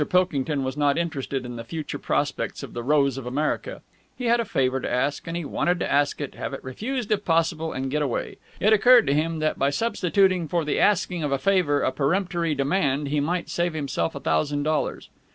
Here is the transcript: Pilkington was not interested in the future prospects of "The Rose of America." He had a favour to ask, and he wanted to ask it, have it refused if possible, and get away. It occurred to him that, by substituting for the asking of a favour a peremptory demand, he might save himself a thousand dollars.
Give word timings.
Pilkington 0.09 0.63
was 0.63 0.75
not 0.75 0.97
interested 0.97 1.45
in 1.45 1.57
the 1.57 1.63
future 1.63 1.99
prospects 1.99 2.63
of 2.63 2.73
"The 2.73 2.81
Rose 2.81 3.19
of 3.19 3.27
America." 3.27 3.83
He 4.17 4.25
had 4.25 4.39
a 4.39 4.45
favour 4.45 4.81
to 4.81 4.91
ask, 4.91 5.27
and 5.27 5.37
he 5.37 5.45
wanted 5.45 5.79
to 5.79 5.91
ask 5.91 6.19
it, 6.19 6.33
have 6.33 6.55
it 6.55 6.63
refused 6.63 7.11
if 7.11 7.23
possible, 7.23 7.71
and 7.71 7.91
get 7.91 8.01
away. 8.01 8.39
It 8.59 8.73
occurred 8.73 9.05
to 9.05 9.13
him 9.13 9.37
that, 9.41 9.59
by 9.59 9.69
substituting 9.69 10.47
for 10.47 10.65
the 10.65 10.79
asking 10.79 11.21
of 11.21 11.31
a 11.31 11.37
favour 11.37 11.83
a 11.83 11.91
peremptory 11.91 12.55
demand, 12.55 13.09
he 13.09 13.19
might 13.19 13.47
save 13.47 13.75
himself 13.75 14.15
a 14.15 14.19
thousand 14.19 14.63
dollars. 14.63 15.09